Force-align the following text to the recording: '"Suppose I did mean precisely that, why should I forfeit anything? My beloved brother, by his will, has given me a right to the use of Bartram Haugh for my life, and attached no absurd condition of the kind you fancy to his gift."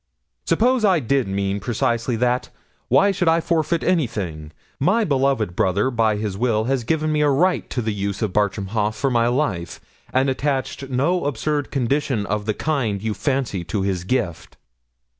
'"Suppose 0.45 0.83
I 0.83 0.99
did 0.99 1.27
mean 1.27 1.59
precisely 1.59 2.15
that, 2.15 2.49
why 2.87 3.11
should 3.11 3.27
I 3.27 3.39
forfeit 3.39 3.83
anything? 3.83 4.51
My 4.79 5.03
beloved 5.03 5.55
brother, 5.55 5.91
by 5.91 6.15
his 6.15 6.35
will, 6.35 6.63
has 6.63 6.83
given 6.83 7.11
me 7.11 7.21
a 7.21 7.29
right 7.29 7.69
to 7.69 7.83
the 7.83 7.93
use 7.93 8.23
of 8.23 8.33
Bartram 8.33 8.69
Haugh 8.69 8.89
for 8.95 9.11
my 9.11 9.27
life, 9.27 9.79
and 10.11 10.27
attached 10.27 10.89
no 10.89 11.25
absurd 11.25 11.69
condition 11.69 12.25
of 12.25 12.47
the 12.47 12.55
kind 12.55 13.03
you 13.03 13.13
fancy 13.13 13.63
to 13.65 13.83
his 13.83 14.03
gift." 14.03 14.57